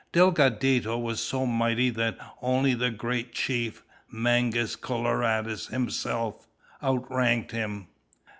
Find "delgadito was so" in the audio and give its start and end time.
0.13-1.45